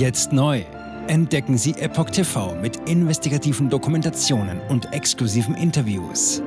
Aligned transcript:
Jetzt 0.00 0.32
neu. 0.32 0.64
Entdecken 1.08 1.58
Sie 1.58 1.72
Epoch 1.72 2.08
TV 2.08 2.54
mit 2.54 2.88
investigativen 2.88 3.68
Dokumentationen 3.68 4.58
und 4.70 4.94
exklusiven 4.94 5.54
Interviews. 5.54 6.42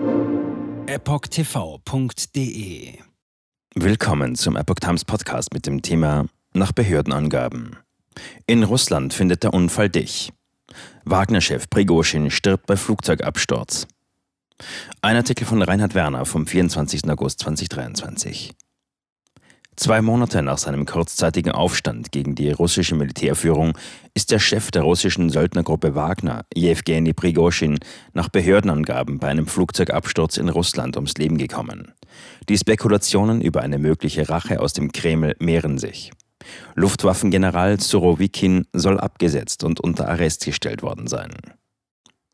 EpochTV.de 0.88 2.24
Willkommen 3.76 4.34
zum 4.34 4.56
Epoch 4.56 4.80
Times 4.82 5.06
Podcast 5.06 5.54
mit 5.54 5.68
dem 5.68 5.84
Thema 5.84 6.26
Nach 6.56 6.72
Behördenangaben. 6.72 7.78
In 8.48 8.64
Russland 8.64 9.14
findet 9.14 9.44
der 9.44 9.54
Unfall 9.54 9.90
dich. 9.90 10.34
Wagner-Chef 11.06 11.70
Prigozhin 11.70 12.32
stirbt 12.32 12.66
bei 12.66 12.76
Flugzeugabsturz. 12.76 13.86
Ein 15.04 15.18
Artikel 15.18 15.46
von 15.46 15.62
Reinhard 15.62 15.94
Werner 15.94 16.26
vom 16.26 16.48
24. 16.48 17.08
August 17.08 17.42
2023. 17.42 18.56
Zwei 19.76 20.02
Monate 20.02 20.44
nach 20.44 20.60
seinem 20.60 20.86
kurzzeitigen 20.86 21.52
Aufstand 21.52 22.12
gegen 22.12 22.36
die 22.36 22.52
russische 22.52 22.96
Militärführung 22.96 23.78
ist 24.14 24.30
der 24.32 24.40
Chef 24.40 24.70
der 24.70 24.84
russischen 24.84 25.30
Söldnergruppe 25.30 25.96
Wagner, 25.96 26.46
Jewgeni 26.54 27.14
Prigozhin, 27.14 27.80
nach 28.14 28.30
Behördenangaben 28.30 29.18
bei 29.18 29.30
einem 29.30 29.48
Flugzeugabsturz 29.48 30.38
in 30.38 30.50
Russland 30.50 30.96
ums 30.96 31.16
Leben 31.16 31.38
gekommen. 31.38 31.92
Die 32.50 32.58
Spekulationen 32.58 33.42
über 33.42 33.62
eine 33.62 33.80
mögliche 33.80 34.30
Rache 34.30 34.60
aus 34.60 34.74
dem 34.74 34.92
Kreml 34.92 35.36
mehren 35.40 35.80
sich. 35.80 36.12
Luftwaffengeneral 36.76 37.80
Surovikin 37.80 38.68
soll 38.74 39.00
abgesetzt 39.00 39.64
und 39.64 39.80
unter 39.80 40.08
Arrest 40.08 40.46
gestellt 40.46 40.84
worden 40.84 41.08
sein. 41.08 41.32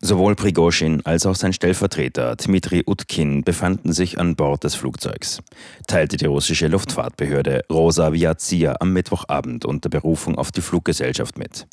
Sowohl 0.02 0.34
Prigozhin 0.34 1.04
als 1.04 1.26
auch 1.26 1.34
sein 1.34 1.52
Stellvertreter 1.52 2.34
Dmitri 2.34 2.84
Utkin 2.86 3.44
befanden 3.44 3.92
sich 3.92 4.18
an 4.18 4.34
Bord 4.34 4.64
des 4.64 4.74
Flugzeugs, 4.74 5.42
teilte 5.86 6.16
die 6.16 6.24
russische 6.24 6.68
Luftfahrtbehörde 6.68 7.64
Rosa 7.70 8.10
Viazia 8.14 8.76
am 8.80 8.94
Mittwochabend 8.94 9.66
unter 9.66 9.90
Berufung 9.90 10.38
auf 10.38 10.52
die 10.52 10.62
Fluggesellschaft 10.62 11.36
mit. 11.36 11.66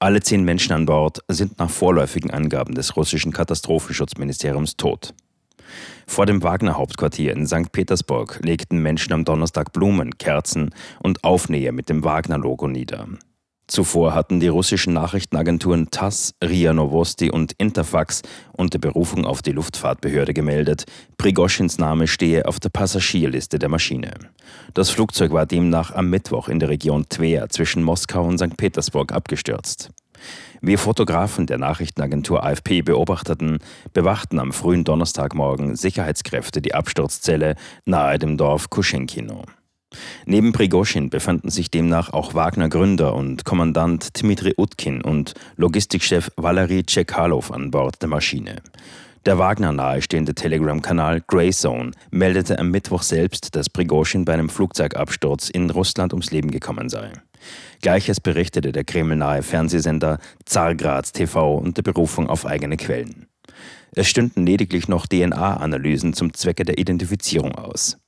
Alle 0.00 0.20
zehn 0.20 0.44
Menschen 0.44 0.72
an 0.72 0.84
Bord 0.84 1.20
sind 1.28 1.58
nach 1.58 1.70
vorläufigen 1.70 2.30
Angaben 2.30 2.74
des 2.74 2.94
russischen 2.94 3.32
Katastrophenschutzministeriums 3.32 4.76
tot. 4.76 5.14
Vor 6.06 6.26
dem 6.26 6.42
Wagner-Hauptquartier 6.42 7.32
in 7.32 7.46
St. 7.46 7.72
Petersburg 7.72 8.38
legten 8.42 8.82
Menschen 8.82 9.14
am 9.14 9.24
Donnerstag 9.24 9.72
Blumen, 9.72 10.18
Kerzen 10.18 10.74
und 11.02 11.24
Aufnäher 11.24 11.72
mit 11.72 11.88
dem 11.88 12.04
Wagner-Logo 12.04 12.68
nieder. 12.68 13.08
Zuvor 13.72 14.14
hatten 14.14 14.38
die 14.38 14.48
russischen 14.48 14.92
Nachrichtenagenturen 14.92 15.90
TASS, 15.90 16.34
RIA 16.44 16.74
Novosti 16.74 17.30
und 17.30 17.54
Interfax 17.56 18.20
unter 18.52 18.78
Berufung 18.78 19.24
auf 19.24 19.40
die 19.40 19.52
Luftfahrtbehörde 19.52 20.34
gemeldet, 20.34 20.84
Prigoschins 21.16 21.78
Name 21.78 22.06
stehe 22.06 22.44
auf 22.44 22.60
der 22.60 22.68
Passagierliste 22.68 23.58
der 23.58 23.70
Maschine. 23.70 24.12
Das 24.74 24.90
Flugzeug 24.90 25.32
war 25.32 25.46
demnach 25.46 25.90
am 25.90 26.10
Mittwoch 26.10 26.50
in 26.50 26.58
der 26.60 26.68
Region 26.68 27.08
Tver 27.08 27.48
zwischen 27.48 27.82
Moskau 27.82 28.26
und 28.26 28.36
St. 28.36 28.58
Petersburg 28.58 29.10
abgestürzt. 29.10 29.88
Wie 30.60 30.76
Fotografen 30.76 31.46
der 31.46 31.56
Nachrichtenagentur 31.56 32.44
AFP 32.44 32.82
beobachteten, 32.82 33.60
bewachten 33.94 34.38
am 34.38 34.52
frühen 34.52 34.84
Donnerstagmorgen 34.84 35.76
Sicherheitskräfte 35.76 36.60
die 36.60 36.74
Absturzzelle 36.74 37.56
nahe 37.86 38.18
dem 38.18 38.36
Dorf 38.36 38.68
Kuschenkino. 38.68 39.46
Neben 40.26 40.52
Prigozhin 40.52 41.10
befanden 41.10 41.50
sich 41.50 41.70
demnach 41.70 42.12
auch 42.12 42.34
Wagner-Gründer 42.34 43.14
und 43.14 43.44
Kommandant 43.44 44.20
Dmitri 44.20 44.54
Utkin 44.56 45.02
und 45.02 45.34
Logistikchef 45.56 46.30
Valery 46.36 46.84
Tschekhalow 46.84 47.52
an 47.52 47.70
Bord 47.70 48.00
der 48.02 48.08
Maschine. 48.08 48.62
Der 49.24 49.38
Wagner 49.38 49.72
nahestehende 49.72 50.34
Telegram-Kanal 50.34 51.22
Greyzone 51.26 51.92
meldete 52.10 52.58
am 52.58 52.70
Mittwoch 52.70 53.02
selbst, 53.02 53.54
dass 53.54 53.70
Prigozhin 53.70 54.24
bei 54.24 54.34
einem 54.34 54.48
Flugzeugabsturz 54.48 55.48
in 55.48 55.70
Russland 55.70 56.12
ums 56.12 56.32
Leben 56.32 56.50
gekommen 56.50 56.88
sei. 56.88 57.12
Gleiches 57.82 58.20
berichtete 58.20 58.72
der 58.72 58.84
kremlnahe 58.84 59.42
Fernsehsender 59.42 60.18
Zargraz 60.44 61.12
TV 61.12 61.56
unter 61.56 61.82
Berufung 61.82 62.28
auf 62.28 62.46
eigene 62.46 62.76
Quellen. 62.76 63.26
Es 63.94 64.08
stünden 64.08 64.46
lediglich 64.46 64.88
noch 64.88 65.06
DNA-Analysen 65.06 66.14
zum 66.14 66.34
Zwecke 66.34 66.64
der 66.64 66.78
Identifizierung 66.78 67.54
aus. 67.54 67.98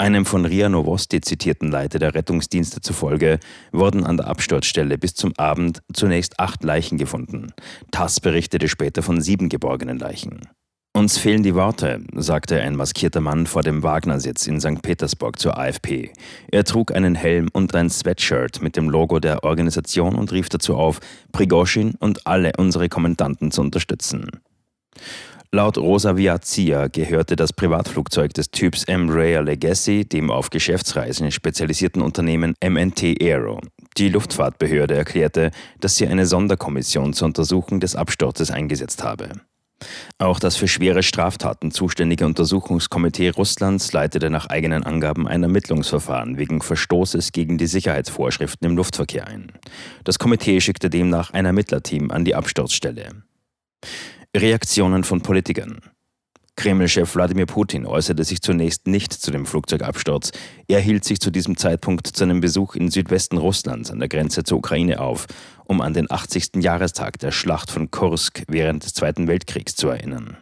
Einem 0.00 0.24
von 0.24 0.46
Ria 0.46 0.70
Novosti 0.70 1.20
zitierten 1.20 1.70
Leiter 1.70 1.98
der 1.98 2.14
Rettungsdienste 2.14 2.80
zufolge 2.80 3.38
wurden 3.70 4.02
an 4.02 4.16
der 4.16 4.28
Absturzstelle 4.28 4.96
bis 4.96 5.14
zum 5.14 5.34
Abend 5.36 5.82
zunächst 5.92 6.40
acht 6.40 6.64
Leichen 6.64 6.96
gefunden. 6.96 7.52
TASS 7.90 8.20
berichtete 8.20 8.66
später 8.68 9.02
von 9.02 9.20
sieben 9.20 9.50
geborgenen 9.50 9.98
Leichen. 9.98 10.48
Uns 10.94 11.18
fehlen 11.18 11.42
die 11.42 11.54
Worte, 11.54 12.00
sagte 12.14 12.62
ein 12.62 12.76
maskierter 12.76 13.20
Mann 13.20 13.46
vor 13.46 13.62
dem 13.62 13.82
Wagner-Sitz 13.82 14.46
in 14.46 14.58
St. 14.58 14.80
Petersburg 14.80 15.38
zur 15.38 15.58
AFP. 15.58 16.14
Er 16.50 16.64
trug 16.64 16.94
einen 16.94 17.14
Helm 17.14 17.50
und 17.52 17.74
ein 17.74 17.90
Sweatshirt 17.90 18.62
mit 18.62 18.76
dem 18.76 18.88
Logo 18.88 19.20
der 19.20 19.44
Organisation 19.44 20.14
und 20.14 20.32
rief 20.32 20.48
dazu 20.48 20.76
auf, 20.76 21.00
Prigozhin 21.30 21.94
und 21.98 22.26
alle 22.26 22.52
unsere 22.56 22.88
Kommandanten 22.88 23.50
zu 23.50 23.60
unterstützen. 23.60 24.30
Laut 25.52 25.78
Rosa 25.78 26.16
Viazia 26.16 26.86
gehörte 26.86 27.34
das 27.34 27.52
Privatflugzeug 27.52 28.32
des 28.34 28.52
Typs 28.52 28.84
Embraer 28.84 29.42
Legacy 29.42 30.04
dem 30.04 30.30
auf 30.30 30.50
Geschäftsreisen 30.50 31.32
spezialisierten 31.32 32.02
Unternehmen 32.02 32.54
MNT 32.64 33.20
Aero. 33.20 33.60
Die 33.96 34.10
Luftfahrtbehörde 34.10 34.94
erklärte, 34.94 35.50
dass 35.80 35.96
sie 35.96 36.06
eine 36.06 36.26
Sonderkommission 36.26 37.14
zur 37.14 37.26
Untersuchung 37.26 37.80
des 37.80 37.96
Absturzes 37.96 38.52
eingesetzt 38.52 39.02
habe. 39.02 39.28
Auch 40.18 40.38
das 40.38 40.54
für 40.54 40.68
schwere 40.68 41.02
Straftaten 41.02 41.72
zuständige 41.72 42.26
Untersuchungskomitee 42.26 43.30
Russlands 43.30 43.92
leitete 43.92 44.30
nach 44.30 44.46
eigenen 44.46 44.84
Angaben 44.84 45.26
ein 45.26 45.42
Ermittlungsverfahren 45.42 46.38
wegen 46.38 46.62
Verstoßes 46.62 47.32
gegen 47.32 47.58
die 47.58 47.66
Sicherheitsvorschriften 47.66 48.70
im 48.70 48.76
Luftverkehr 48.76 49.26
ein. 49.26 49.50
Das 50.04 50.20
Komitee 50.20 50.60
schickte 50.60 50.90
demnach 50.90 51.32
ein 51.32 51.44
Ermittlerteam 51.44 52.12
an 52.12 52.24
die 52.24 52.36
Absturzstelle. 52.36 53.24
Reaktionen 54.36 55.02
von 55.02 55.22
Politikern. 55.22 55.80
Kreml-Chef 56.54 57.16
Wladimir 57.16 57.46
Putin 57.46 57.84
äußerte 57.84 58.22
sich 58.22 58.40
zunächst 58.40 58.86
nicht 58.86 59.12
zu 59.12 59.32
dem 59.32 59.44
Flugzeugabsturz. 59.44 60.30
Er 60.68 60.78
hielt 60.78 61.04
sich 61.04 61.18
zu 61.18 61.32
diesem 61.32 61.56
Zeitpunkt 61.56 62.06
zu 62.06 62.22
einem 62.22 62.40
Besuch 62.40 62.76
in 62.76 62.92
Südwesten 62.92 63.38
Russlands 63.38 63.90
an 63.90 63.98
der 63.98 64.08
Grenze 64.08 64.44
zur 64.44 64.58
Ukraine 64.58 65.00
auf, 65.00 65.26
um 65.64 65.80
an 65.80 65.94
den 65.94 66.08
80. 66.08 66.62
Jahrestag 66.62 67.18
der 67.18 67.32
Schlacht 67.32 67.72
von 67.72 67.90
Kursk 67.90 68.44
während 68.46 68.84
des 68.84 68.94
Zweiten 68.94 69.26
Weltkriegs 69.26 69.74
zu 69.74 69.88
erinnern. 69.88 70.36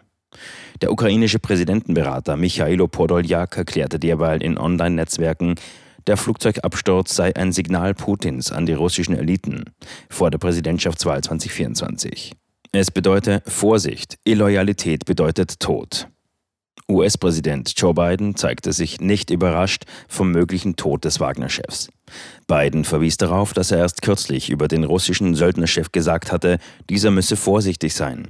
Der 0.83 0.93
ukrainische 0.93 1.39
Präsidentenberater 1.39 2.37
Michailo 2.37 2.89
Podoljak 2.89 3.57
erklärte 3.57 3.99
derweil 3.99 4.43
in 4.43 4.59
Online-Netzwerken, 4.59 5.55
der 6.07 6.19
Flugzeugabsturz 6.19 7.17
sei 7.17 7.35
ein 7.35 7.53
Signal 7.53 7.95
Putins 7.95 8.53
an 8.53 8.67
die 8.67 8.75
russischen 8.75 9.17
Eliten 9.17 9.65
vor 10.11 10.31
der 10.31 10.39
Präsidentschaftswahl 10.39 11.23
2024. 11.23 12.35
Es 12.73 12.91
bedeutet 12.91 13.51
Vorsicht, 13.51 14.19
Illoyalität 14.25 15.07
bedeutet 15.07 15.59
Tod. 15.59 16.09
US-Präsident 16.91 17.73
Joe 17.77 17.95
Biden 17.95 18.37
zeigte 18.37 18.75
sich 18.75 19.01
nicht 19.01 19.31
überrascht 19.31 19.85
vom 20.07 20.33
möglichen 20.33 20.77
Tod 20.77 21.05
des 21.07 21.19
Wagner-Chefs. 21.19 21.89
Biden 22.47 22.85
verwies 22.85 23.17
darauf, 23.17 23.55
dass 23.55 23.71
er 23.71 23.79
erst 23.79 24.03
kürzlich 24.03 24.51
über 24.51 24.69
den 24.69 24.85
russischen 24.85 25.35
Söldnerchef 25.35 25.93
gesagt 25.93 26.31
hatte, 26.31 26.59
dieser 26.91 27.11
müsse 27.11 27.37
vorsichtig 27.37 27.95
sein. 27.95 28.29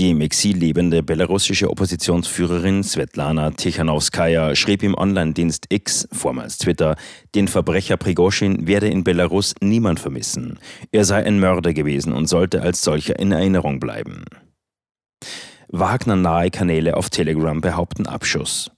Die 0.00 0.08
im 0.08 0.22
Exil 0.22 0.56
lebende 0.56 1.02
belarussische 1.02 1.68
Oppositionsführerin 1.68 2.82
Svetlana 2.82 3.50
Tichanowskaja 3.50 4.56
schrieb 4.56 4.82
im 4.82 4.94
Online-Dienst 4.94 5.66
X, 5.68 6.08
vormals 6.10 6.56
Twitter, 6.56 6.96
den 7.34 7.48
Verbrecher 7.48 7.98
Prigozhin 7.98 8.66
werde 8.66 8.88
in 8.88 9.04
Belarus 9.04 9.54
niemand 9.60 10.00
vermissen. 10.00 10.58
Er 10.90 11.04
sei 11.04 11.26
ein 11.26 11.38
Mörder 11.38 11.74
gewesen 11.74 12.14
und 12.14 12.28
sollte 12.28 12.62
als 12.62 12.80
solcher 12.80 13.18
in 13.18 13.30
Erinnerung 13.30 13.78
bleiben. 13.78 14.24
Wagner-nahe 15.68 16.50
Kanäle 16.50 16.96
auf 16.96 17.10
Telegram 17.10 17.60
behaupten 17.60 18.06
Abschuss. 18.06 18.70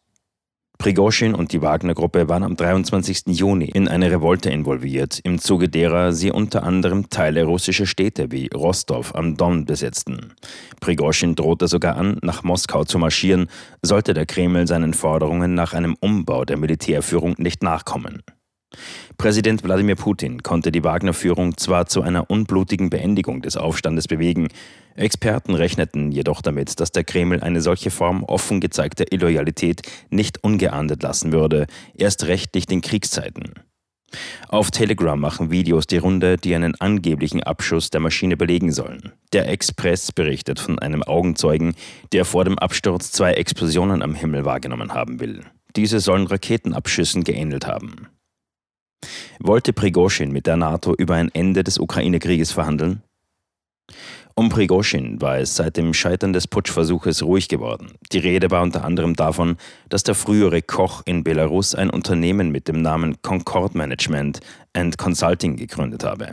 Prigozhin 0.82 1.36
und 1.36 1.52
die 1.52 1.62
Wagner-Gruppe 1.62 2.28
waren 2.28 2.42
am 2.42 2.56
23. 2.56 3.28
Juni 3.28 3.66
in 3.66 3.86
eine 3.86 4.10
Revolte 4.10 4.50
involviert, 4.50 5.20
im 5.22 5.38
Zuge 5.38 5.68
derer 5.68 6.12
sie 6.12 6.32
unter 6.32 6.64
anderem 6.64 7.08
Teile 7.08 7.44
russischer 7.44 7.86
Städte 7.86 8.32
wie 8.32 8.50
Rostov 8.52 9.14
am 9.14 9.36
Don 9.36 9.64
besetzten. 9.64 10.32
Prigozhin 10.80 11.36
drohte 11.36 11.68
sogar 11.68 11.96
an, 11.96 12.18
nach 12.22 12.42
Moskau 12.42 12.82
zu 12.82 12.98
marschieren, 12.98 13.46
sollte 13.80 14.12
der 14.12 14.26
Kreml 14.26 14.66
seinen 14.66 14.92
Forderungen 14.92 15.54
nach 15.54 15.72
einem 15.72 15.96
Umbau 16.00 16.44
der 16.44 16.56
Militärführung 16.56 17.36
nicht 17.38 17.62
nachkommen. 17.62 18.24
Präsident 19.18 19.62
Wladimir 19.62 19.94
Putin 19.94 20.42
konnte 20.42 20.72
die 20.72 20.82
Wagner-Führung 20.82 21.56
zwar 21.58 21.86
zu 21.86 22.02
einer 22.02 22.28
unblutigen 22.28 22.90
Beendigung 22.90 23.40
des 23.40 23.56
Aufstandes 23.56 24.08
bewegen, 24.08 24.48
Experten 24.96 25.54
rechneten 25.54 26.12
jedoch 26.12 26.42
damit, 26.42 26.80
dass 26.80 26.92
der 26.92 27.04
Kreml 27.04 27.40
eine 27.40 27.60
solche 27.60 27.90
Form 27.90 28.24
offen 28.24 28.60
gezeigter 28.60 29.10
Illoyalität 29.10 29.82
nicht 30.10 30.42
ungeahndet 30.44 31.02
lassen 31.02 31.32
würde, 31.32 31.66
erst 31.94 32.24
recht 32.24 32.54
nicht 32.54 32.70
in 32.70 32.80
Kriegszeiten. 32.80 33.54
Auf 34.48 34.70
Telegram 34.70 35.18
machen 35.18 35.50
Videos 35.50 35.86
die 35.86 35.96
Runde, 35.96 36.36
die 36.36 36.54
einen 36.54 36.74
angeblichen 36.80 37.42
Abschuss 37.42 37.90
der 37.90 38.00
Maschine 38.00 38.36
belegen 38.36 38.70
sollen. 38.70 39.12
Der 39.32 39.48
Express 39.48 40.12
berichtet 40.12 40.60
von 40.60 40.78
einem 40.78 41.02
Augenzeugen, 41.02 41.74
der 42.12 42.24
vor 42.24 42.44
dem 42.44 42.58
Absturz 42.58 43.10
zwei 43.12 43.32
Explosionen 43.32 44.02
am 44.02 44.14
Himmel 44.14 44.44
wahrgenommen 44.44 44.92
haben 44.92 45.20
will. 45.20 45.44
Diese 45.76 46.00
sollen 46.00 46.26
Raketenabschüssen 46.26 47.24
geähnelt 47.24 47.66
haben. 47.66 48.08
Wollte 49.40 49.72
Prigoschin 49.72 50.30
mit 50.30 50.46
der 50.46 50.56
NATO 50.56 50.94
über 50.94 51.14
ein 51.14 51.30
Ende 51.32 51.64
des 51.64 51.78
Ukraine-Krieges 51.78 52.52
verhandeln? 52.52 53.02
Um 54.34 54.48
Prigoschin 54.48 55.20
war 55.20 55.38
es 55.38 55.56
seit 55.56 55.76
dem 55.76 55.92
Scheitern 55.92 56.32
des 56.32 56.48
Putschversuches 56.48 57.22
ruhig 57.22 57.48
geworden. 57.48 57.92
Die 58.12 58.18
Rede 58.18 58.50
war 58.50 58.62
unter 58.62 58.84
anderem 58.84 59.14
davon, 59.14 59.56
dass 59.90 60.04
der 60.04 60.14
frühere 60.14 60.62
Koch 60.62 61.02
in 61.04 61.22
Belarus 61.22 61.74
ein 61.74 61.90
Unternehmen 61.90 62.50
mit 62.50 62.66
dem 62.66 62.80
Namen 62.80 63.20
Concord 63.20 63.74
Management 63.74 64.40
and 64.72 64.96
Consulting 64.96 65.56
gegründet 65.56 66.04
habe. 66.04 66.32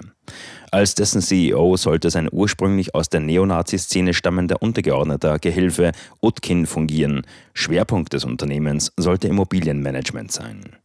Als 0.71 0.95
dessen 0.95 1.21
CEO 1.21 1.75
sollte 1.75 2.09
sein 2.09 2.29
ursprünglich 2.31 2.95
aus 2.95 3.09
der 3.09 3.19
Neonazi-Szene 3.19 4.13
stammender 4.13 4.61
untergeordneter 4.61 5.37
Gehilfe 5.39 5.91
Utkin 6.21 6.67
fungieren. 6.67 7.23
Schwerpunkt 7.53 8.13
des 8.13 8.23
Unternehmens 8.23 8.93
sollte 8.95 9.27
Immobilienmanagement 9.27 10.31
sein. 10.31 10.77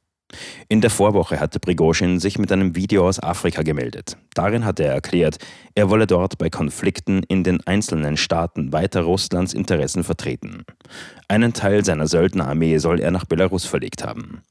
In 0.69 0.81
der 0.81 0.91
Vorwoche 0.91 1.39
hatte 1.39 1.61
Prigozhin 1.61 2.19
sich 2.19 2.39
mit 2.39 2.51
einem 2.51 2.75
Video 2.75 3.07
aus 3.07 3.23
Afrika 3.23 3.63
gemeldet. 3.63 4.17
Darin 4.35 4.65
hatte 4.65 4.85
er 4.85 4.95
erklärt, 4.95 5.39
er 5.75 5.91
wolle 5.91 6.07
dort 6.07 6.39
bei 6.39 6.51
Konflikten 6.51 7.23
in 7.29 7.45
den 7.45 7.65
einzelnen 7.67 8.17
Staaten 8.17 8.73
weiter 8.73 9.03
Russlands 9.03 9.55
Interessen 9.55 10.05
vertreten. 10.05 10.65
Einen 11.29 11.53
Teil 11.53 11.85
seiner 11.85 12.07
Söldnerarmee 12.07 12.79
soll 12.79 13.01
er 13.01 13.11
nach 13.11 13.25
Belarus 13.25 13.65
verlegt 13.65 14.05
haben. 14.05 14.43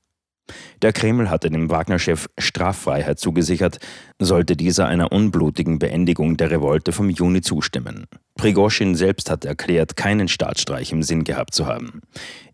Der 0.81 0.91
Kreml 0.91 1.29
hatte 1.29 1.49
dem 1.49 1.69
Wagner-Chef 1.69 2.27
Straffreiheit 2.37 3.17
zugesichert, 3.17 3.79
sollte 4.19 4.57
dieser 4.57 4.87
einer 4.87 5.11
unblutigen 5.13 5.79
Beendigung 5.79 6.35
der 6.35 6.51
Revolte 6.51 6.91
vom 6.91 7.09
Juni 7.09 7.41
zustimmen. 7.41 8.05
Prigozhin 8.35 8.95
selbst 8.95 9.29
hatte 9.29 9.47
erklärt, 9.47 9.95
keinen 9.95 10.27
Staatsstreich 10.27 10.91
im 10.91 11.01
Sinn 11.01 11.23
gehabt 11.23 11.53
zu 11.53 11.65
haben. 11.67 12.01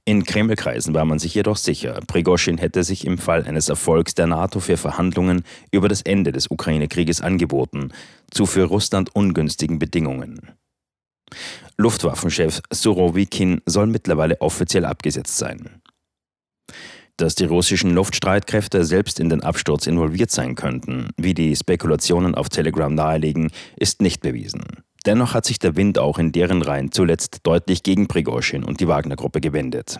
In 0.10 0.24
Kremlkreisen 0.24 0.96
war 0.96 1.06
man 1.06 1.20
sich 1.20 1.36
jedoch 1.36 1.58
sicher, 1.58 2.00
Prigoschin 2.08 2.58
hätte 2.58 2.84
sich 2.84 3.06
im 3.06 3.20
Fall 3.20 3.44
eines 3.44 3.70
Erfolgs 3.70 4.16
der 4.16 4.26
NATO 4.26 4.60
für 4.60 4.76
Verhandlungen 4.76 5.44
über 5.72 5.88
das 5.88 6.02
Ende 6.02 6.32
des 6.32 6.50
Ukraine-Krieges 6.50 7.22
angeboten, 7.22 7.92
zu 8.32 8.48
für 8.48 8.64
Russland 8.64 9.16
ungünstigen 9.16 9.78
Bedingungen. 9.78 10.50
Luftwaffenchef 11.78 12.60
Surovikin 12.72 13.62
soll 13.68 13.86
mittlerweile 13.86 14.42
offiziell 14.42 14.86
abgesetzt 14.86 15.38
sein. 15.38 15.80
Dass 17.18 17.36
die 17.36 17.46
russischen 17.46 17.94
Luftstreitkräfte 17.94 18.86
selbst 18.86 19.20
in 19.20 19.30
den 19.30 19.44
Absturz 19.44 19.86
involviert 19.86 20.32
sein 20.32 20.56
könnten, 20.56 21.10
wie 21.18 21.36
die 21.36 21.56
Spekulationen 21.56 22.34
auf 22.34 22.50
Telegram 22.50 22.96
nahelegen, 22.96 23.52
ist 23.78 24.02
nicht 24.02 24.22
bewiesen. 24.24 24.64
Dennoch 25.06 25.34
hat 25.34 25.46
sich 25.46 25.60
der 25.60 25.76
Wind 25.76 25.98
auch 25.98 26.20
in 26.20 26.32
deren 26.32 26.62
Reihen 26.62 26.92
zuletzt 26.92 27.40
deutlich 27.44 27.84
gegen 27.84 28.08
Prigozhin 28.08 28.64
und 28.64 28.80
die 28.80 28.88
Wagner-Gruppe 28.88 29.42
gewendet. 29.42 30.00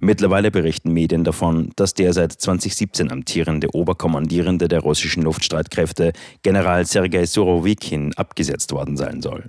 Mittlerweile 0.00 0.50
berichten 0.50 0.92
Medien 0.92 1.24
davon, 1.24 1.72
dass 1.76 1.94
der 1.94 2.12
seit 2.12 2.32
2017 2.32 3.10
amtierende 3.10 3.74
Oberkommandierende 3.74 4.68
der 4.68 4.80
russischen 4.80 5.24
Luftstreitkräfte, 5.24 6.12
General 6.42 6.84
Sergei 6.86 7.26
Surovikin, 7.26 8.12
abgesetzt 8.14 8.72
worden 8.72 8.96
sein 8.96 9.20
soll. 9.22 9.44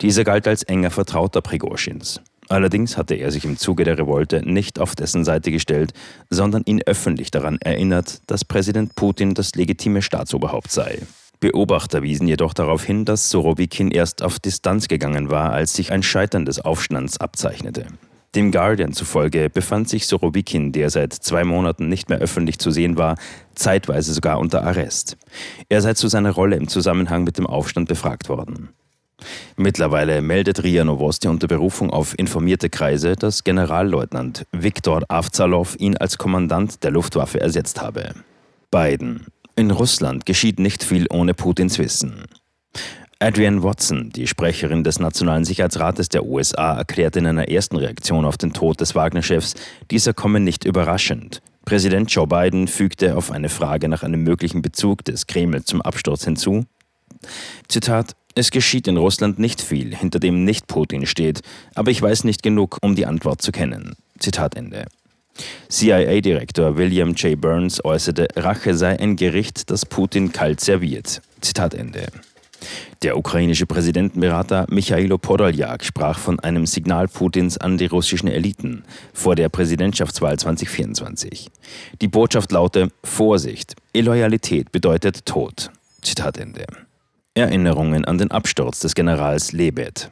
Dieser 0.00 0.24
galt 0.24 0.48
als 0.48 0.62
enger 0.62 0.90
Vertrauter 0.90 1.42
Prigozhins. 1.42 2.20
Allerdings 2.48 2.96
hatte 2.96 3.14
er 3.14 3.30
sich 3.30 3.44
im 3.44 3.56
Zuge 3.56 3.84
der 3.84 3.98
Revolte 3.98 4.42
nicht 4.46 4.78
auf 4.78 4.94
dessen 4.94 5.24
Seite 5.24 5.50
gestellt, 5.50 5.92
sondern 6.28 6.62
ihn 6.64 6.82
öffentlich 6.84 7.30
daran 7.30 7.58
erinnert, 7.60 8.20
dass 8.26 8.44
Präsident 8.44 8.94
Putin 8.94 9.34
das 9.34 9.54
legitime 9.54 10.02
Staatsoberhaupt 10.02 10.70
sei. 10.70 10.98
Beobachter 11.42 12.04
wiesen 12.04 12.28
jedoch 12.28 12.54
darauf 12.54 12.84
hin, 12.84 13.04
dass 13.04 13.28
Sorowikin 13.28 13.90
erst 13.90 14.22
auf 14.22 14.38
Distanz 14.38 14.86
gegangen 14.86 15.28
war, 15.28 15.50
als 15.50 15.74
sich 15.74 15.90
ein 15.90 16.04
Scheitern 16.04 16.44
des 16.44 16.60
Aufstands 16.60 17.18
abzeichnete. 17.18 17.86
Dem 18.36 18.52
Guardian 18.52 18.92
zufolge 18.92 19.50
befand 19.50 19.88
sich 19.88 20.06
Sorowikin, 20.06 20.70
der 20.70 20.88
seit 20.88 21.12
zwei 21.12 21.42
Monaten 21.42 21.88
nicht 21.88 22.08
mehr 22.08 22.20
öffentlich 22.20 22.60
zu 22.60 22.70
sehen 22.70 22.96
war, 22.96 23.16
zeitweise 23.56 24.14
sogar 24.14 24.38
unter 24.38 24.62
Arrest. 24.62 25.16
Er 25.68 25.82
sei 25.82 25.94
zu 25.94 26.06
seiner 26.06 26.30
Rolle 26.30 26.54
im 26.54 26.68
Zusammenhang 26.68 27.24
mit 27.24 27.38
dem 27.38 27.48
Aufstand 27.48 27.88
befragt 27.88 28.28
worden. 28.28 28.68
Mittlerweile 29.56 30.22
meldet 30.22 30.62
RIA 30.62 30.84
Novosti 30.84 31.26
unter 31.26 31.48
Berufung 31.48 31.90
auf 31.90 32.16
informierte 32.16 32.70
Kreise, 32.70 33.16
dass 33.16 33.42
Generalleutnant 33.42 34.46
Viktor 34.52 35.02
Avzalov 35.08 35.74
ihn 35.80 35.96
als 35.96 36.18
Kommandant 36.18 36.84
der 36.84 36.92
Luftwaffe 36.92 37.40
ersetzt 37.40 37.82
habe. 37.82 38.14
Biden. 38.70 39.26
In 39.62 39.70
Russland 39.70 40.26
geschieht 40.26 40.58
nicht 40.58 40.82
viel 40.82 41.06
ohne 41.08 41.34
Putins 41.34 41.78
Wissen. 41.78 42.24
Adrienne 43.20 43.62
Watson, 43.62 44.10
die 44.10 44.26
Sprecherin 44.26 44.82
des 44.82 44.98
Nationalen 44.98 45.44
Sicherheitsrates 45.44 46.08
der 46.08 46.24
USA, 46.24 46.76
erklärte 46.76 47.20
in 47.20 47.28
einer 47.28 47.48
ersten 47.48 47.76
Reaktion 47.76 48.24
auf 48.24 48.36
den 48.36 48.52
Tod 48.52 48.80
des 48.80 48.96
Wagner-Chefs, 48.96 49.54
dieser 49.92 50.14
komme 50.14 50.40
nicht 50.40 50.64
überraschend. 50.64 51.42
Präsident 51.64 52.10
Joe 52.10 52.26
Biden 52.26 52.66
fügte 52.66 53.16
auf 53.16 53.30
eine 53.30 53.48
Frage 53.48 53.88
nach 53.88 54.02
einem 54.02 54.24
möglichen 54.24 54.62
Bezug 54.62 55.04
des 55.04 55.28
Kreml 55.28 55.62
zum 55.62 55.80
Absturz 55.80 56.24
hinzu. 56.24 56.64
Zitat: 57.68 58.16
Es 58.34 58.50
geschieht 58.50 58.88
in 58.88 58.96
Russland 58.96 59.38
nicht 59.38 59.60
viel, 59.60 59.94
hinter 59.94 60.18
dem 60.18 60.42
nicht 60.42 60.66
Putin 60.66 61.06
steht, 61.06 61.42
aber 61.76 61.92
ich 61.92 62.02
weiß 62.02 62.24
nicht 62.24 62.42
genug, 62.42 62.78
um 62.82 62.96
die 62.96 63.06
Antwort 63.06 63.40
zu 63.40 63.52
kennen. 63.52 63.94
Zitat 64.18 64.56
Ende. 64.56 64.86
CIA-Direktor 65.68 66.76
William 66.76 67.14
J. 67.14 67.40
Burns 67.40 67.84
äußerte, 67.84 68.28
Rache 68.36 68.74
sei 68.74 68.98
ein 68.98 69.16
Gericht, 69.16 69.70
das 69.70 69.86
Putin 69.86 70.32
kalt 70.32 70.60
serviert. 70.60 71.22
Zitat 71.40 71.74
Ende. 71.74 72.06
Der 73.02 73.16
ukrainische 73.16 73.66
Präsidentenberater 73.66 74.66
Michailo 74.70 75.18
Podoljak 75.18 75.84
sprach 75.84 76.18
von 76.18 76.38
einem 76.38 76.66
Signal 76.66 77.08
Putins 77.08 77.58
an 77.58 77.76
die 77.76 77.86
russischen 77.86 78.28
Eliten 78.28 78.84
vor 79.12 79.34
der 79.34 79.48
Präsidentschaftswahl 79.48 80.38
2024. 80.38 81.50
Die 82.00 82.08
Botschaft 82.08 82.52
laute 82.52 82.90
Vorsicht, 83.02 83.74
Illoyalität 83.92 84.70
bedeutet 84.70 85.26
Tod. 85.26 85.70
Zitat 86.02 86.38
Ende. 86.38 86.66
Erinnerungen 87.34 88.04
an 88.04 88.18
den 88.18 88.30
Absturz 88.30 88.80
des 88.80 88.94
Generals 88.94 89.52
Lebed. 89.52 90.10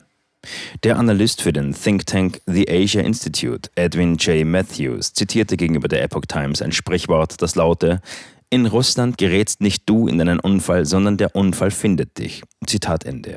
Der 0.82 0.98
Analyst 0.98 1.42
für 1.42 1.52
den 1.52 1.74
Think 1.74 2.06
Tank 2.06 2.40
The 2.46 2.68
Asia 2.68 3.02
Institute, 3.02 3.70
Edwin 3.74 4.16
J. 4.16 4.46
Matthews, 4.46 5.12
zitierte 5.12 5.56
gegenüber 5.56 5.88
der 5.88 6.02
Epoch 6.02 6.26
Times 6.26 6.62
ein 6.62 6.72
Sprichwort, 6.72 7.42
das 7.42 7.54
laute, 7.54 8.00
in 8.48 8.66
Russland 8.66 9.16
gerätst 9.18 9.60
nicht 9.60 9.88
du 9.88 10.08
in 10.08 10.20
einen 10.20 10.40
Unfall, 10.40 10.84
sondern 10.84 11.16
der 11.16 11.36
Unfall 11.36 11.70
findet 11.70 12.18
dich. 12.18 12.42
Zitat 12.66 13.04
Ende. 13.04 13.36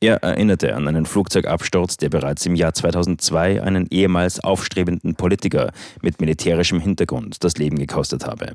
Er 0.00 0.22
erinnerte 0.22 0.74
an 0.74 0.86
einen 0.88 1.06
Flugzeugabsturz, 1.06 1.96
der 1.96 2.08
bereits 2.08 2.46
im 2.46 2.54
Jahr 2.54 2.74
2002 2.74 3.62
einen 3.62 3.86
ehemals 3.90 4.40
aufstrebenden 4.42 5.14
Politiker 5.14 5.72
mit 6.02 6.20
militärischem 6.20 6.80
Hintergrund 6.80 7.42
das 7.44 7.56
Leben 7.56 7.78
gekostet 7.78 8.26
habe. 8.26 8.52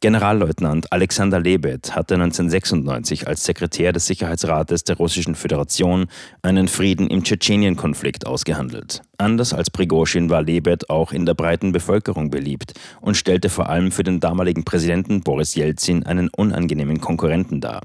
Generalleutnant 0.00 0.92
Alexander 0.92 1.40
Lebed 1.40 1.94
hatte 1.94 2.14
1996 2.14 3.28
als 3.28 3.44
Sekretär 3.44 3.92
des 3.92 4.06
Sicherheitsrates 4.06 4.84
der 4.84 4.96
Russischen 4.96 5.34
Föderation 5.34 6.06
einen 6.42 6.68
Frieden 6.68 7.08
im 7.08 7.22
Tschetschenien-Konflikt 7.22 8.26
ausgehandelt. 8.26 9.02
Anders 9.18 9.52
als 9.52 9.70
Prigozhin 9.70 10.30
war 10.30 10.42
Lebed 10.42 10.88
auch 10.88 11.12
in 11.12 11.26
der 11.26 11.34
breiten 11.34 11.72
Bevölkerung 11.72 12.30
beliebt 12.30 12.72
und 13.00 13.16
stellte 13.16 13.50
vor 13.50 13.68
allem 13.68 13.92
für 13.92 14.02
den 14.02 14.20
damaligen 14.20 14.64
Präsidenten 14.64 15.20
Boris 15.20 15.54
Jelzin 15.54 16.04
einen 16.06 16.28
unangenehmen 16.28 17.00
Konkurrenten 17.00 17.60
dar. 17.60 17.82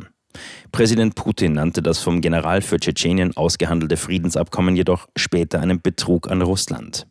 Präsident 0.71 1.15
Putin 1.15 1.53
nannte 1.53 1.81
das 1.81 1.99
vom 1.99 2.21
General 2.21 2.61
für 2.61 2.79
Tschetschenien 2.79 3.35
ausgehandelte 3.35 3.97
Friedensabkommen 3.97 4.75
jedoch 4.75 5.07
später 5.15 5.59
einen 5.59 5.81
Betrug 5.81 6.29
an 6.29 6.41
Russland. 6.41 7.07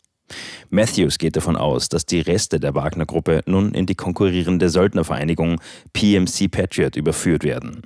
Matthews 0.71 1.19
geht 1.19 1.37
davon 1.37 1.57
aus, 1.57 1.89
dass 1.89 2.07
die 2.07 2.21
Reste 2.21 2.59
der 2.59 2.75
Wagner-Gruppe 2.75 3.43
nun 3.47 3.73
in 3.75 3.87
die 3.87 3.95
konkurrierende 3.95 4.71
Söldnervereinigung 4.71 5.61
PMC 5.93 6.51
Patriot 6.51 6.97
überführt 6.97 7.45
werden. 7.45 7.83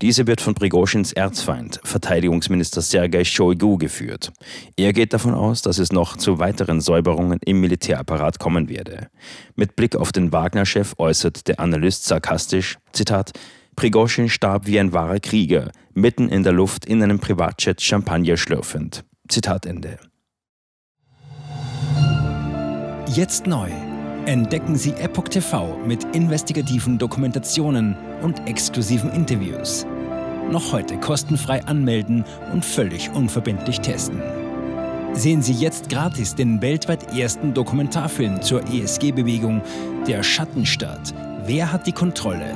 Diese 0.00 0.26
wird 0.26 0.40
von 0.40 0.54
Prigoschins 0.54 1.12
Erzfeind, 1.12 1.80
Verteidigungsminister 1.84 2.80
Sergei 2.80 3.24
Shoigu, 3.24 3.76
geführt. 3.76 4.32
Er 4.76 4.92
geht 4.92 5.12
davon 5.12 5.34
aus, 5.34 5.60
dass 5.62 5.78
es 5.78 5.92
noch 5.92 6.16
zu 6.16 6.38
weiteren 6.38 6.80
Säuberungen 6.80 7.38
im 7.44 7.60
Militärapparat 7.60 8.38
kommen 8.38 8.68
werde. 8.68 9.08
Mit 9.56 9.76
Blick 9.76 9.96
auf 9.96 10.12
den 10.12 10.32
Wagner-Chef 10.32 10.94
äußert 10.98 11.46
der 11.48 11.60
Analyst 11.60 12.06
sarkastisch, 12.06 12.78
Zitat, 12.92 13.32
Prigoschin 13.80 14.28
starb 14.28 14.66
wie 14.66 14.78
ein 14.78 14.92
wahrer 14.92 15.20
Krieger, 15.20 15.70
mitten 15.94 16.28
in 16.28 16.42
der 16.42 16.52
Luft 16.52 16.84
in 16.84 17.02
einem 17.02 17.18
Privatjet 17.18 17.80
Champagner 17.80 18.36
schlürfend. 18.36 19.06
Zitat 19.26 19.64
Ende. 19.64 19.96
Jetzt 23.06 23.46
neu. 23.46 23.70
Entdecken 24.26 24.76
Sie 24.76 24.90
Epoch 24.92 25.28
TV 25.28 25.78
mit 25.86 26.04
investigativen 26.14 26.98
Dokumentationen 26.98 27.96
und 28.20 28.46
exklusiven 28.46 29.10
Interviews. 29.12 29.86
Noch 30.50 30.74
heute 30.74 30.98
kostenfrei 30.98 31.64
anmelden 31.64 32.26
und 32.52 32.62
völlig 32.62 33.08
unverbindlich 33.12 33.80
testen. 33.80 34.20
Sehen 35.14 35.40
Sie 35.40 35.54
jetzt 35.54 35.88
gratis 35.88 36.34
den 36.34 36.60
weltweit 36.60 37.16
ersten 37.16 37.54
Dokumentarfilm 37.54 38.42
zur 38.42 38.62
ESG-Bewegung 38.70 39.62
Der 40.06 40.22
Schattenstaat. 40.22 41.14
Wer 41.46 41.72
hat 41.72 41.86
die 41.86 41.92
Kontrolle? 41.92 42.54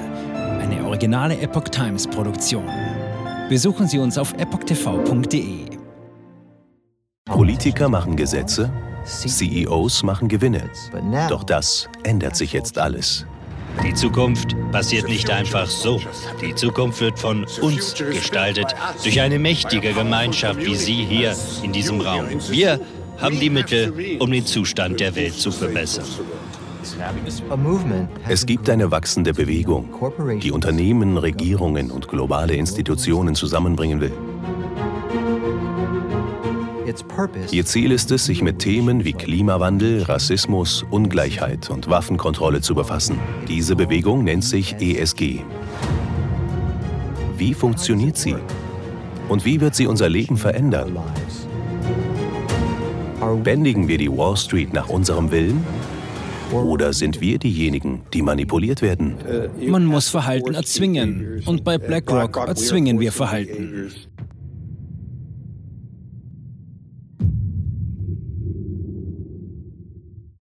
Eine 0.65 0.83
originale 0.87 1.39
Epoch 1.41 1.69
Times 1.69 2.07
Produktion. 2.07 2.65
Besuchen 3.51 3.87
Sie 3.87 3.99
uns 3.99 4.17
auf 4.17 4.33
epochtv.de. 4.35 5.67
Politiker 7.27 7.89
machen 7.91 8.17
Gesetze, 8.17 8.73
CEOs 9.05 10.03
machen 10.03 10.29
Gewinne. 10.29 10.71
Doch 11.29 11.45
das 11.45 11.89
ändert 12.03 12.37
sich 12.37 12.55
jetzt 12.55 12.79
alles. 12.79 13.27
Die 13.83 13.93
Zukunft 13.93 14.57
passiert 14.73 15.09
nicht 15.09 15.31
einfach 15.31 15.67
so. 15.67 16.01
Die 16.41 16.55
Zukunft 16.55 17.01
wird 17.01 17.19
von 17.19 17.45
uns 17.61 17.95
gestaltet, 17.95 18.75
durch 19.03 19.21
eine 19.21 19.39
mächtige 19.39 19.93
Gemeinschaft 19.93 20.65
wie 20.65 20.77
Sie 20.77 21.05
hier 21.05 21.37
in 21.63 21.73
diesem 21.73 22.01
Raum. 22.01 22.27
Wir 22.49 22.81
haben 23.19 23.39
die 23.39 23.51
Mittel, 23.51 24.19
um 24.19 24.31
den 24.31 24.47
Zustand 24.47 25.01
der 25.01 25.15
Welt 25.15 25.35
zu 25.35 25.51
verbessern. 25.51 26.07
Es 28.29 28.47
gibt 28.47 28.69
eine 28.69 28.91
wachsende 28.91 29.33
Bewegung, 29.33 29.89
die 30.43 30.53
Unternehmen, 30.53 31.17
Regierungen 31.17 31.91
und 31.91 32.09
globale 32.09 32.55
Institutionen 32.55 33.35
zusammenbringen 33.35 34.01
will. 34.01 34.13
Ihr 37.51 37.65
Ziel 37.65 37.91
ist 37.91 38.11
es, 38.11 38.27
sich 38.27 38.43
mit 38.43 38.59
Themen 38.59 39.05
wie 39.05 39.15
Klimawandel, 39.15 40.03
Rassismus, 40.03 40.85
Ungleichheit 40.91 41.71
und 41.71 41.89
Waffenkontrolle 41.89 42.61
zu 42.61 42.75
befassen. 42.75 43.19
Diese 43.49 43.75
Bewegung 43.75 44.23
nennt 44.23 44.45
sich 44.45 44.77
ESG. 44.81 45.41
Wie 47.39 47.55
funktioniert 47.55 48.17
sie? 48.17 48.37
Und 49.29 49.45
wie 49.45 49.61
wird 49.61 49.75
sie 49.75 49.87
unser 49.87 50.09
Leben 50.11 50.37
verändern? 50.37 50.99
Bändigen 53.43 53.89
wir 53.89 53.97
die 53.97 54.11
Wall 54.11 54.37
Street 54.37 54.75
nach 54.75 54.91
unserem 54.91 55.31
Willen? 55.31 55.65
Oder 56.53 56.93
sind 56.93 57.21
wir 57.21 57.39
diejenigen, 57.39 58.03
die 58.13 58.23
manipuliert 58.23 58.83
werden? 58.83 59.17
Man 59.61 59.87
muss 59.87 60.09
Verhalten 60.09 60.55
erzwingen. 60.55 61.43
Und 61.47 61.65
bei 61.65 61.79
BlackRock 61.79 62.37
erzwingen 62.37 63.01
wir 63.01 63.13
Verhalten. 63.13 63.91